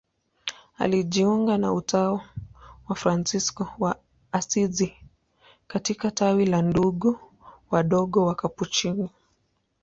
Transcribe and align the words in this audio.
Alijiunga 0.77 1.57
na 1.57 1.73
utawa 1.73 2.23
wa 2.87 2.95
Fransisko 2.95 3.67
wa 3.79 3.99
Asizi 4.31 4.93
katika 5.67 6.11
tawi 6.11 6.45
la 6.45 6.61
Ndugu 6.61 7.19
Wadogo 7.71 8.25
Wakapuchini. 8.25 9.09